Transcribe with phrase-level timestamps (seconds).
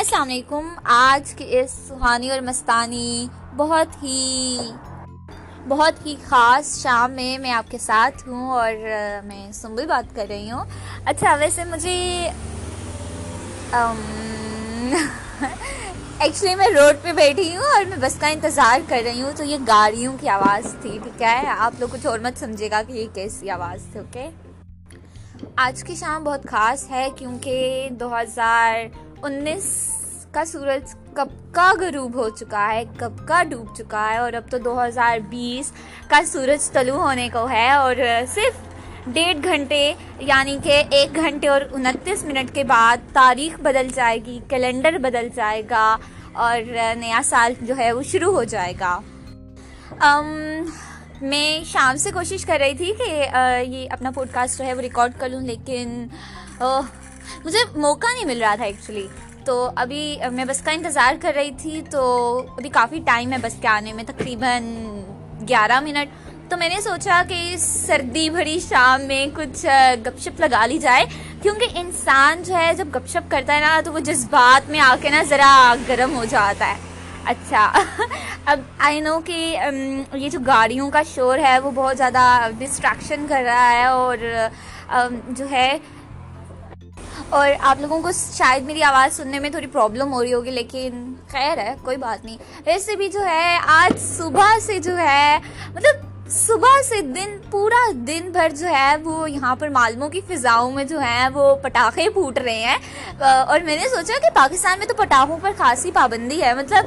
[0.00, 3.26] السلام علیکم۔ آج کے اس سہانی اور مستانی
[3.56, 4.58] بہت ہی
[5.68, 8.72] بہت ہی خاص شام میں میں آپ کے ساتھ ہوں اور
[9.24, 10.64] میں سنبل بات کر رہی ہوں۔
[11.04, 12.30] اچھا ویسے مجھے
[16.18, 19.44] ایکچولی میں روڈ پہ بیٹھی ہوں اور میں بس کا انتظار کر رہی ہوں۔ تو
[19.44, 22.92] یہ گاڑیوں کی آواز تھی، ٹھیک ہے؟ آپ لوگ کچھ اور مت سمجھے گا کہ
[22.92, 24.30] یہ کیسی آواز تھی اوکے
[25.56, 28.74] آج کی شام بہت خاص ہے کیونکہ دو ہزار
[29.24, 29.66] انیس
[30.32, 34.50] کا سورج کب کا غروب ہو چکا ہے، کب کا ڈوب چکا ہے اور اب
[34.50, 35.72] تو دو ہزار بیس
[36.08, 37.96] کا سورج طلوع ہونے کو ہے اور
[38.34, 38.68] صرف
[39.06, 44.38] ڈیڑھ گھنٹے یعنی کہ ایک گھنٹے اور انتیس منٹ کے بعد تاریخ بدل جائے گی،
[44.48, 45.96] کیلنڈر بدل جائے گا
[46.34, 46.60] اور
[46.96, 48.98] نیا سال جو ہے وہ شروع ہو جائے گا۔
[51.22, 53.10] میں شام سے کوشش کر رہی تھی کہ
[53.66, 56.06] یہ اپنا پوڈ کاسٹ جو ہے وہ ریکارڈ کر لوں، لیکن
[57.44, 59.06] مجھے موقع نہیں مل رہا تھا ایکچولی
[59.44, 62.02] تو ابھی میں بس کا انتظار کر رہی تھی، تو
[62.56, 64.64] ابھی کافی ٹائم ہے بس کے آنے میں، تقریباً
[65.48, 66.28] گیارہ منٹ.
[66.50, 69.64] تو میں نے سوچا کہ سردی بھری شام میں کچھ
[70.06, 71.04] گپ شپ لگا لی جائے،
[71.42, 74.94] کیونکہ انسان جو ہے، جب گپ شپ کرتا ہے نا، تو وہ جذبات میں آ
[75.02, 76.88] کے نا ذرا گرم ہو جاتا ہے۔
[77.24, 77.70] اچھا
[78.46, 79.56] اب آئی نو کہ
[80.12, 84.16] یہ جو گاڑیوں کا شور ہے، وہ بہت زیادہ ڈسٹریکشن کر رہا ہے اور
[85.28, 85.78] جو ہے
[87.30, 91.12] اور آپ لوگوں کو شاید میری آواز سننے میں تھوڑی پرابلم ہو رہی ہوگی، لیکن
[91.30, 92.36] خیر ہے، کوئی بات نہیں۔
[92.66, 95.38] ویسے بھی جو ہے، آج صبح سے جو ہے
[95.74, 95.94] مطلب
[96.30, 100.84] صبح سے دن، پورا دن بھر جو ہے، وہ یہاں پر معلوموں کی فضاؤں میں
[100.84, 102.78] جو ہیں، وہ پٹاخے پھوٹ رہے ہیں۔
[103.20, 106.84] اور میں نے سوچا کہ پاکستان میں تو پٹاخوں پر خاصی پابندی ہے۔ مطلب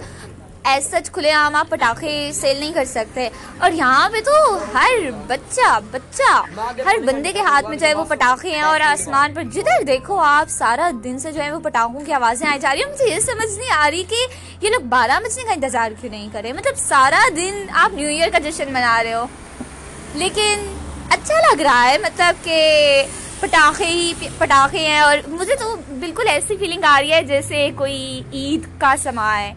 [0.63, 5.11] ایز سچ کھلے عام آپ پٹاخے سیل نہیں کر سکتے۔ اور یہاں پہ تو ہر
[5.27, 9.43] بچہ بچہ، ہر بندے کے ہاتھ میں جو ہے وہ پٹاخے ہیں اور آسمان پر
[9.43, 12.83] جدھر دیکھو آپ سارا دن سے جو ہے وہ پٹاخوں کی آوازیں آئی جا رہی
[12.83, 14.15] ہیں۔ مجھے یہ سمجھ نہیں آ رہی کہ
[14.61, 18.29] یہ لوگ بارہ بجنے کا انتظار کیوں نہیں کرے؟ مطلب سارا دن آپ نیو ایئر
[18.31, 19.25] کا جشن منا رہے ہو۔
[20.13, 20.75] لیکن
[21.09, 23.03] اچھا لگ رہا ہے مطلب کہ
[23.39, 28.23] پٹاخے ہی، پٹاخے ہیں اور مجھے تو بالکل ایسی فیلنگ آ رہی ہے جیسے کوئی
[28.33, 29.53] عید کا سما ہے۔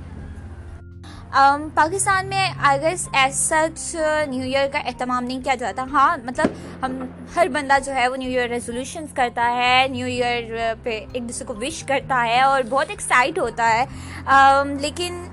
[1.75, 3.95] پاکستان میں I guess as such
[4.27, 6.47] new year کا اہتمام نہیں کیا جاتا ہاں مطلب
[6.83, 6.97] ہم
[7.37, 11.47] ہر بندہ جو ہے وہ نیو ایئر ریزولوشنس کرتا ہے نیو ایئر پہ ایک دوسرے
[11.47, 13.85] کو وش کرتا ہے اور بہت ایکسائٹ ہوتا ہے۔
[14.81, 15.25] لیکن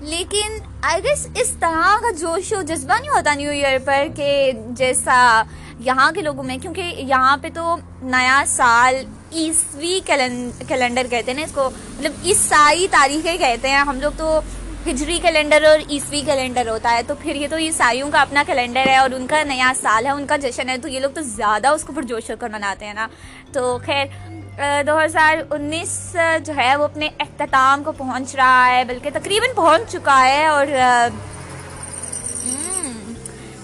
[0.00, 4.52] لیکن آئی گیس اس طرح کا جوش و جذبہ نہیں ہوتا نیو ایئر پر کہ
[4.68, 5.42] جیسا
[5.78, 8.94] یہاں کے لوگوں میں، کیونکہ یہاں پہ تو نیا سال
[9.32, 14.40] عیسوی کیلنڈر کہتے ہیں نا اس کو مطلب عیسائی تاریخیں کہتے ہیں۔ ہم لوگ تو
[14.86, 18.88] ہجری کیلنڈر اور عیسوی کیلنڈر ہوتا ہے، تو پھر یہ تو عیسائیوں کا اپنا کیلنڈر
[18.88, 21.22] ہے اور ان کا نیا سال ہے، ان کا جشن ہے، تو یہ لوگ تو
[21.22, 23.06] زیادہ اس کو پرجوش ہو کر مناتے ہیں نا۔
[23.52, 29.10] تو خیر دو ہزار انیس جو ہے وہ اپنے اختتام کو پہنچ رہا ہے، بلکہ
[29.12, 30.66] تقریباً پہنچ چکا ہے اور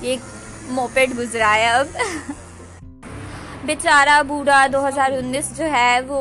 [0.01, 0.17] یہ
[0.69, 1.87] موپیڈ گزرا ہے اب۔
[3.67, 6.19] بیچارہ بوڑھا دو ہزار انیس جو ہے وہ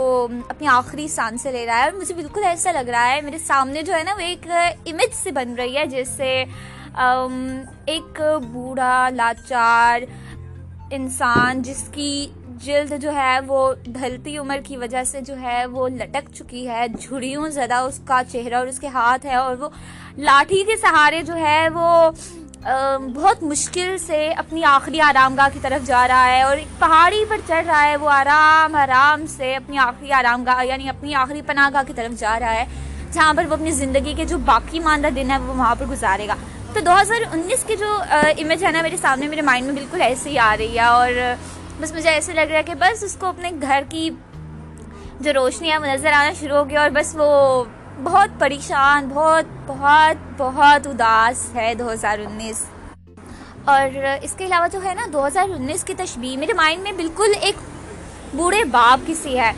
[0.50, 3.38] اپنی آخری سان سے لے رہا ہے اور مجھے بالکل ایسا لگ رہا ہے، میرے
[3.38, 4.48] سامنے جو ہے نا وہ ایک
[4.88, 6.44] امیج سے بن رہی ہے، جیسے
[7.86, 10.02] ایک بوڑھا، لاچار
[10.92, 12.28] انسان جس کی
[12.64, 16.88] جلد جو ہے وہ ڈھلتی عمر کی وجہ سے جو ہے وہ لٹک چکی ہے
[16.90, 19.70] جھڑیوں زیادہ اس کا چہرہ اور اس کے ہاتھ ہے اور وہ
[20.18, 22.10] لاٹھی کے سہارے جو ہے وہ
[22.66, 27.24] بہت مشکل سے اپنی آخری آرام گاہ کی طرف جا رہا ہے اور ایک پہاڑی
[27.30, 31.42] پر چڑھ رہا ہے، وہ آرام آرام سے اپنی آخری آرام گاہ یعنی اپنی آخری
[31.48, 32.66] پناہ گاہ کی طرف جا رہا ہے،
[33.14, 36.28] جہاں پر وہ اپنی زندگی کے جو باقی ماندہ دن ہے وہ وہاں پر گزارے
[36.28, 36.36] گا۔
[36.74, 40.02] تو دو ہزار انیس کی جو امیج ہے نا، میرے سامنے، میرے مائنڈ میں بالکل
[40.02, 41.12] ایسے ہی آ رہی ہے اور
[41.80, 44.10] بس مجھے ایسے لگ رہا ہے کہ بس اس کو اپنے گھر کی
[45.20, 47.64] جو روشنی ہے وہ نظر آنا شروع ہو گیا اور بس وہ
[48.04, 52.66] بہت پریشان، بہت بہت بہت اداس ہے دو ہزار انیس۔
[53.66, 56.92] اور اس کے علاوہ جو ہے نا، دو ہزار انیس کی تشبیح میرے مائنڈ میں
[56.92, 57.56] بالکل ایک
[58.34, 59.52] بوڑھے باپ کی سی ہے۔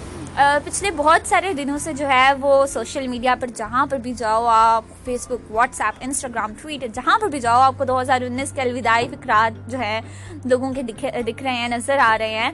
[0.65, 4.45] پچھلے بہت سارے دنوں سے جو ہے وہ سوشل میڈیا پر جہاں پر بھی جاؤ
[4.45, 8.21] آپ Facebook WhatsApp Instagram Twitter جہاں پر بھی جاؤ آپ کو دو ہزار
[8.21, 9.99] انیس کے الوداعی فکرات جو ہے
[10.45, 12.51] لوگوں کے دکھ رہے ہیں، نظر آ رہے ہیں۔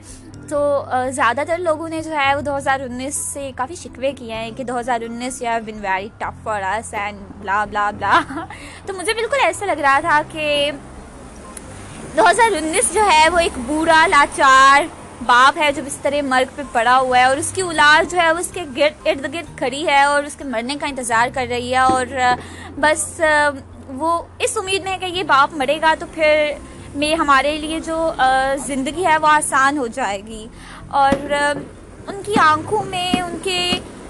[0.48, 4.34] تو زیادہ تر لوگوں نے جو ہے وہ دو ہزار انیس سے کافی شکوے کیے
[4.34, 8.20] ہیں کہ دو ہزار انیس you been very tough for us and blah blah blah
[8.86, 10.70] تو مجھے بالکل ایسا لگ رہا تھا کہ
[12.16, 14.84] دو ہزار انیس جو ہے وہ ایک بوڑھا، لاچار
[15.26, 18.18] باپ ہے جو اس طرح مرگ پہ پڑا ہوا ہے اور اس کی اولاد جو
[18.18, 21.28] ہے وہ اس کے گرد، ارد گرد کھڑی ہے اور اس کے مرنے کا انتظار
[21.34, 22.06] کر رہی ہے اور
[22.80, 23.20] بس
[23.88, 26.52] وہ اس امید میں ہے کہ یہ باپ مرے گا تو پھر
[26.94, 28.12] میں ہمارے لیے جو
[28.66, 30.46] زندگی ہے وہ آسان ہو جائے گی۔
[30.88, 31.32] اور
[32.06, 33.60] ان کی آنکھوں میں، ان کے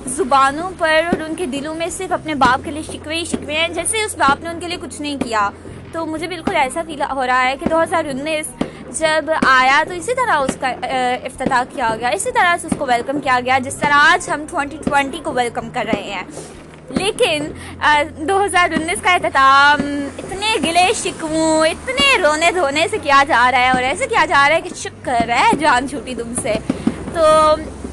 [0.06, 3.54] زبانوں پر اور ان کے دلوں میں صرف اپنے باپ کے لیے شکوے ہی شکوے
[3.54, 5.48] ہیں، جیسے اس باپ نے ان کے لیے کچھ نہیں کیا۔
[5.92, 8.46] تو مجھے بالکل ایسا فیل ہو رہا ہے کہ دو ہزار انیس
[8.98, 12.86] جب آیا تو اسی طرح اس کا افتتاح کیا گیا، اسی طرح سے اس کو
[12.86, 16.22] ویلکم کیا گیا، جس طرح آج ہم ٹوئنٹی ٹوئنٹی کو ویلکم کر رہے ہیں۔
[16.90, 17.46] لیکن
[18.28, 19.80] دو ہزار انیس کا اختتام
[20.18, 24.48] اتنے گلے شکووں، اتنے رونے دھونے سے کیا جا رہا ہے اور ایسے کیا جا
[24.48, 26.54] رہا ہے کہ شکر ہے جان چھوٹی تم سے۔
[27.14, 27.22] تو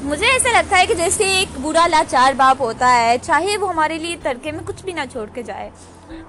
[0.02, 3.98] مجھے ایسا لگتا ہے کہ جیسے ایک برا لاچار باپ ہوتا ہے، چاہے وہ ہمارے
[3.98, 5.68] لیے ترکے میں کچھ بھی نہ چھوڑ کے جائے،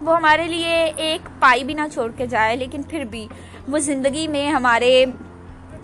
[0.01, 3.27] وہ ہمارے لیے ایک پائی بھی نہ چھوڑ کے جائے، لیکن پھر بھی
[3.68, 5.06] وہ زندگی میں ہمارے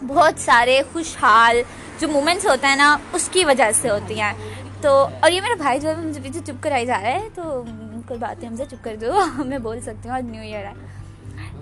[0.07, 1.61] بہت سارے خوشحال
[1.99, 4.33] جو مومنٹس ہوتے ہیں نا، اس کی وجہ سے ہوتی ہیں۔
[4.81, 7.27] تو، اور یہ میرا بھائی جو ہے مجھے پیچھے چپ کر آئی جا رہا ہے،
[7.35, 7.63] تو
[8.07, 10.65] کوئی بات نہیں ہم سے چپ کر دو، میں بول سکتی ہوں، آج نیو ایئر
[10.65, 10.73] ہے۔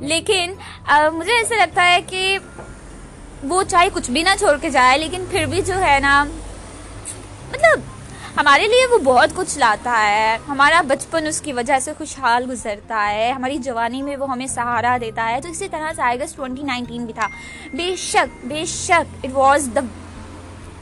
[0.08, 0.54] لیکن
[1.14, 2.38] مجھے ایسا لگتا ہے کہ
[3.44, 6.24] وہ چاہے کچھ بھی نہ چھوڑ کے جائے، لیکن پھر بھی جو ہے نا
[7.52, 7.80] مطلب
[8.38, 13.08] ہمارے لیے وہ بہت کچھ لاتا ہے۔ ہمارا بچپن اس کی وجہ سے خوشحال گزرتا
[13.12, 16.64] ہے، ہماری جوانی میں وہ ہمیں سہارا دیتا ہے۔ تو اسی طرح سے اگست ٹوئنٹی
[16.64, 17.28] نائنٹین بھی تھا۔
[17.74, 19.80] بے شک بے شک اٹ واز دا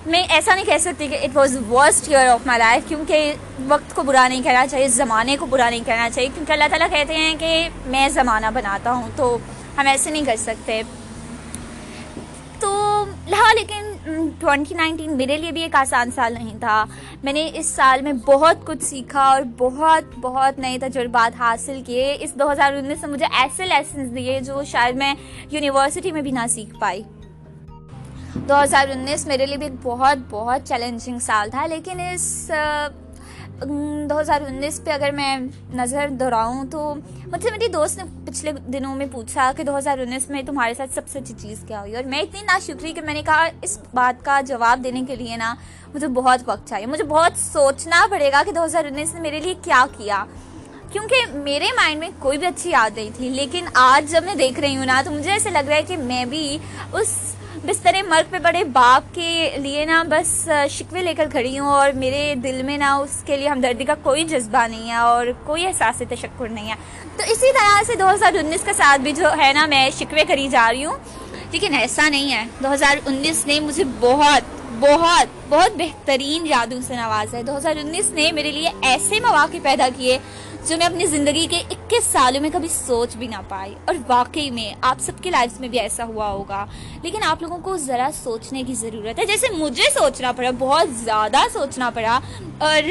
[0.06, 3.34] میں ایسا نہیں کہہ سکتی کہ it was worst year of my life کیونکہ
[3.68, 6.90] وقت کو برا نہیں کہنا چاہیے، زمانے کو برا نہیں کہنا چاہیے، کیونکہ اللہ تعالیٰ
[6.90, 9.38] کہتے ہیں کہ میں زمانہ بناتا ہوں تو
[9.78, 10.82] ہم ایسے نہیں کر سکتے۔
[12.60, 13.82] تو ہاں لیکن
[14.40, 16.86] ٹوینٹی نائنٹین میرے لیے بھی ایک آسان سال نہیں تھا۔
[17.24, 22.18] میں نے اس سال میں بہت کچھ سیکھا اور بہت بہت نئے تجربات حاصل کیے۔
[22.20, 25.14] اس دو ہزار انیس سے مجھے ایسے لیسنس دیے جو شاید میں
[25.52, 27.04] یونیورسٹی میں بھی نہ سیکھ پائی۔
[28.36, 32.52] دو ہزار انیس میرے لیے بھی ایک بہت بہت چیلنجنگ سال تھا، لیکن اس
[34.10, 35.38] دو ہزار انیس پہ اگر میں
[35.74, 36.94] نظر دہراؤں تو
[37.26, 40.74] مجھ سے میری دوست نے پچھلے دنوں میں پوچھا کہ دو ہزار انیس میں تمہارے
[40.74, 43.22] ساتھ سب سے اچھی چیز کیا ہوئی؟ اور میں اتنی نا شکری کہ میں نے
[43.26, 45.54] کہا اس بات کا جواب دینے کے لیے نا
[45.94, 49.40] مجھے بہت وقت چاہیے۔ مجھے بہت سوچنا پڑے گا کہ دو ہزار انیس نے میرے
[49.40, 50.24] لیے کیا کیا۔
[50.92, 54.60] کیونکہ میرے مائنڈ میں کوئی بھی اچھی یاد نہیں تھی، لیکن آج جب میں دیکھ
[54.60, 56.58] رہی ہوں نا تو مجھے ایسے لگ رہا ہے کہ میں بھی
[56.94, 57.18] اس
[57.66, 61.92] بستر مرگ پہ بڑے باپ کے لیے نا بس شکوے لے کر کھڑی ہوں اور
[61.92, 65.68] میرے دل میں نا اس کے لیے ہمدردی کا کوئی جذبہ نہیں ہے اور کوئی
[65.68, 66.76] احساس تشکر نہیں ہے۔
[67.18, 70.24] تو اسی طرح سے دو ہزار انیس کا ساتھ بھی جو ہے نا میں شکوے
[70.28, 70.98] کری جا رہی ہوں۔
[71.52, 74.42] لیکن ایسا نہیں ہے۔ دو ہزار انیس نے مجھے بہت
[74.80, 79.58] بہت بہت بہترین یادوں سے نوازا ہے۔ دو ہزار انیس نے میرے لیے ایسے مواقع
[79.64, 80.18] پیدا کیے
[80.68, 84.50] جو میں اپنی زندگی کے اکیس سالوں میں کبھی سوچ بھی نہ پائی اور واقعی
[84.52, 86.66] میں آپ سب کے لائف میں بھی ایسا ہوا ہوگا۔
[87.04, 91.38] لیکن آپ لوگوں کو ذرا سوچنے کی ضرورت ہے۔ جیسے مجھے سوچنا پڑا، بہت زیادہ
[91.54, 92.20] سوچنا پڑا
[92.58, 92.90] اور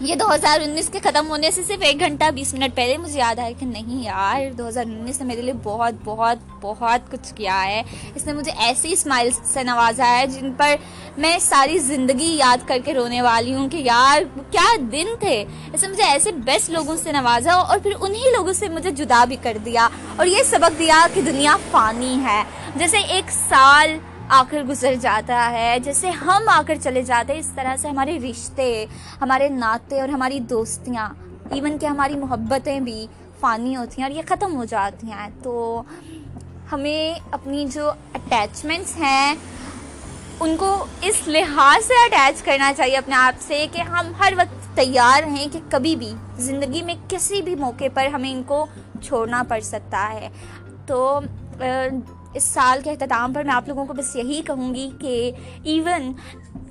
[0.00, 3.18] یہ دو ہزار انیس کے ختم ہونے سے صرف ایک گھنٹہ بیس منٹ پہلے مجھے
[3.18, 7.34] یاد آیا کہ نہیں یار، دو ہزار انیس نے میرے لیے بہت بہت بہت کچھ
[7.34, 7.82] کیا ہے۔
[8.14, 10.74] اس نے مجھے ایسی اسمائل سے نوازا ہے جن پر
[11.16, 15.82] میں ساری زندگی یاد کر کے رونے والی ہوں کہ یار، کیا دن تھے۔ اس
[15.82, 19.36] نے مجھے ایسے بیسٹ لوگوں سے نوازا اور پھر انہی لوگوں سے مجھے جدا بھی
[19.42, 22.42] کر دیا اور یہ سبق دیا کہ دنیا فانی ہے۔
[22.76, 23.98] جیسے ایک سال
[24.32, 27.88] آ کر گزر جاتا ہے، جیسے ہم آ کر چلے جاتے ہیں، اس طرح سے
[27.88, 28.86] ہمارے رشتے،
[29.20, 31.08] ہمارے ناطے اور ہماری دوستیاں
[31.50, 33.06] ایون کہ ہماری محبتیں بھی
[33.40, 35.82] فانی ہوتی ہیں اور یہ ختم ہو جاتی ہیں۔ تو
[36.72, 39.34] ہمیں اپنی جو اٹیچمنٹس ہیں،
[40.40, 44.76] ان کو اس لحاظ سے اٹیچ کرنا چاہیے اپنے آپ سے کہ ہم ہر وقت
[44.76, 48.66] تیار ہیں کہ کبھی بھی زندگی میں کسی بھی موقع پر ہمیں ان کو
[49.02, 50.28] چھوڑنا پڑ سکتا ہے۔
[50.86, 51.20] تو
[52.34, 55.30] اس سال کے اختتام پر میں آپ لوگوں کو بس یہی کہوں گی کہ
[55.64, 56.12] ایون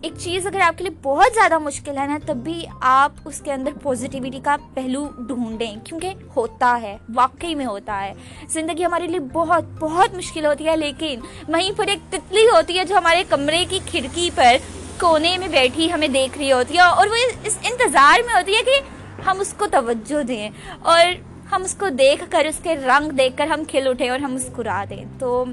[0.01, 3.41] ایک چیز اگر آپ کے لیے بہت زیادہ مشکل ہے نا، تب بھی آپ اس
[3.41, 8.13] کے اندر پازیٹیوٹی کا پہلو ڈھونڈیں، کیونکہ ہوتا ہے، واقعی میں ہوتا ہے۔
[8.49, 12.85] زندگی ہمارے لیے بہت بہت مشکل ہوتی ہے، لیکن وہیں پر ایک تتلی ہوتی ہے
[12.85, 14.55] جو ہمارے کمرے کی کھڑکی پر
[14.99, 18.63] کونے میں بیٹھی ہمیں دیکھ رہی ہوتی ہے اور وہ اس انتظار میں ہوتی ہے
[18.63, 18.79] کہ
[19.25, 20.49] ہم اس کو توجہ دیں۔
[20.79, 21.05] اور
[21.51, 24.33] ہم اس کو دیکھ کر، اس کے رنگ دیکھ کر ہم کھل اٹھیں اور ہم
[24.33, 25.45] مسکرا دیں۔ تو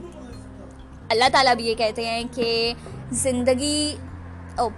[1.10, 2.74] اللہ تعالیٰ بھی یہ کہتے ہیں کہ
[3.12, 3.96] زندگی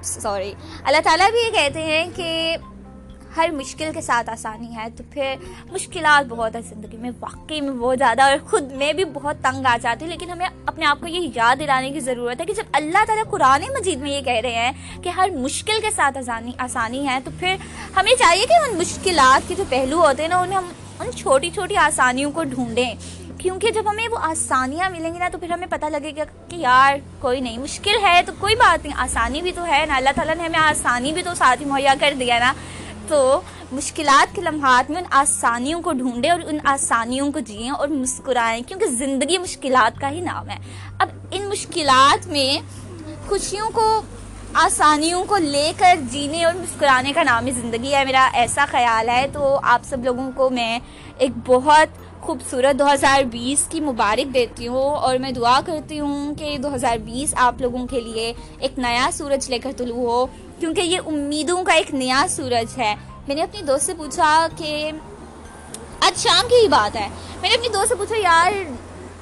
[0.02, 2.56] سوری۔ اللہ تعالیٰ بھی یہ کہتے ہیں کہ
[3.37, 5.34] ہر مشکل کے ساتھ آسانی ہے۔ تو پھر
[5.72, 9.66] مشکلات بہت ہے زندگی میں، واقعی میں بہت زیادہ۔ اور خود میں بھی بہت تنگ
[9.66, 12.52] آ جاتی ہوں، لیکن ہمیں اپنے آپ کو یہ یاد دلانے کی ضرورت ہے کہ
[12.52, 14.72] جب اللہ تعالیٰ قرآن مجید میں یہ کہہ رہے ہیں
[15.02, 17.56] کہ ہر مشکل کے ساتھ آسانی آسانی ہے، تو پھر
[17.96, 20.68] ہمیں چاہیے کہ ان مشکلات کے جو پہلو ہوتے ہیں نا، انہیں ہم
[21.00, 22.95] ان چھوٹی چھوٹی آسانیوں کو ڈھونڈیں۔
[23.38, 26.57] کیونکہ جب ہمیں وہ آسانیاں ملیں گی نا، تو پھر ہمیں پتہ لگے گا کہ
[26.57, 30.09] یار، کوئی نہیں، مشکل ہے تو کوئی بات نہیں، آسانی بھی تو ہے نا۔ اللہ
[30.14, 32.52] تعالیٰ نے ہمیں آسانی بھی تو ساتھ ہی مہیا کر دیا نا۔
[33.09, 33.40] تو
[33.73, 38.62] مشکلات کے لمحات میں ان آسانیوں کو ڈھونڈیں اور ان آسانیوں کو جئیں اور مسکرائیں،
[38.69, 40.57] کیونکہ زندگی مشکلات کا ہی نام ہے۔
[40.99, 42.59] اب ان مشکلات میں
[43.28, 44.02] خوشیوں کو
[44.55, 49.09] آسانیوں کو لے کر جینے اور مسکرانے کا نام ہی زندگی ہے، میرا ایسا خیال
[49.09, 50.78] ہے۔ تو آپ سب لوگوں کو میں
[51.19, 51.88] ایک بہت
[52.21, 56.75] خوبصورت دو ہزار بیس کی مبارک دیتی ہوں اور میں دعا کرتی ہوں کہ دو
[56.75, 60.26] ہزار بیس آپ لوگوں کے لیے ایک نیا سورج لے کر طلوع ہو،
[60.61, 62.95] کیونکہ یہ امیدوں کا ایک نیا سورج ہے۔
[63.28, 64.90] میں نے اپنی دوست سے پوچھا کہ
[66.00, 67.09] آج شام کی ہی بات ہے۔
[67.40, 68.52] میں نے اپنی دوست سے پوچھا، یار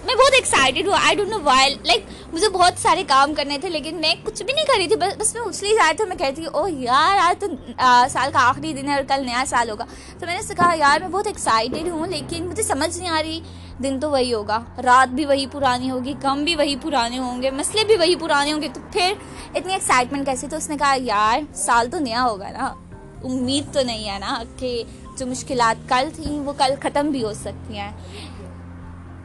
[0.06, 3.68] میں بہت ایکسائٹیڈ ہوں I don't know while like مجھے بہت سارے کام کرنے تھے،
[3.68, 6.04] لیکن میں کچھ بھی نہیں کر رہی تھی، بس بس میں اچھلی جا رہی تھی
[6.04, 7.46] میں کہتی تھی او یار، آج تو
[8.10, 9.84] سال کا آخری دن ہے اور کل نیا سال ہوگا۔
[10.18, 13.22] تو میں نے اس کہا، یار، میں بہت ایکسائٹیڈ ہوں، لیکن مجھے سمجھ نہیں آ
[13.22, 13.40] رہی۔
[13.82, 17.50] دن تو وہی ہوگا، رات بھی وہی پرانی ہوگی کم بھی وہی پرانے ہوں گے،
[17.50, 19.12] مسئلے بھی وہی پرانے ہوں گے۔ تو پھر
[19.54, 22.74] اتنی ایکسائٹمنٹ کیسے تو اس نے کہا، یار، سال تو نیا ہوگا نا۔
[23.24, 24.82] امید تو نہیں ہے نا کہ
[25.18, 27.92] جو مشکلات کل تھیں، وہ کل ختم بھی ہو سکتی ہیں۔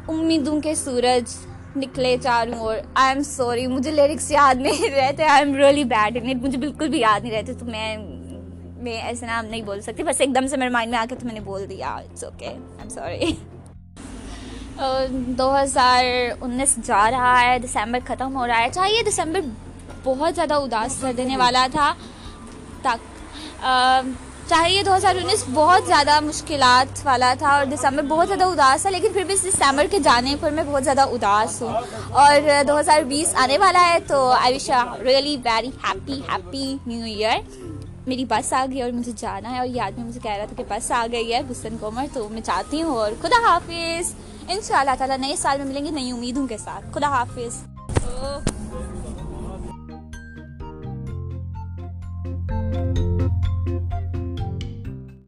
[0.10, 1.36] امیدوں کے سورج
[1.76, 6.18] نکلے چاروں اور آئی ایم سوری مجھے لیرکس یاد نہیں رہتے I am really bad
[6.18, 7.98] in مجھے بالکل بھی یاد نہیں رہتے تو میں
[8.84, 11.16] میں ایسے نام نہیں بول سکتی، بس ایک دم سے میرے مائنڈ میں آ کے
[11.16, 13.32] تو میں نے بول دیا it's okay I am sorry
[15.38, 16.04] دو ہزار
[16.42, 19.40] انیس جا رہا ہے، دسمبر ختم ہو رہا ہے، چاہیے دسمبر
[20.04, 21.94] بہت زیادہ اداس کر دینے والا تھا
[22.82, 23.00] تک
[24.52, 28.82] چاہے یہ دو ہزار انیس بہت زیادہ مشکلات والا تھا اور دسمبر بہت زیادہ اداس
[28.82, 31.74] تھا، لیکن پھر بھی اس دسمبر کے جانے پر میں بہت زیادہ اداس ہوں۔
[32.10, 34.70] اور دو ہزار بیس آنے والا ہے تو I wish
[35.04, 37.40] really very happy happy new year
[38.08, 40.56] میری بس آ گئی اور مجھے جانا ہے اور یہ آدمی مجھے کہہ رہا تھا
[40.58, 44.14] کہ بس آ گئی ہے بسن کومر تو میں چاہتی ہوں اور خدا حافظ۔
[44.48, 47.64] ان شاء اللہ تعالیٰ نئے سال میں ملیں گے، نئی امیدوں کے ساتھ۔ خدا حافظ۔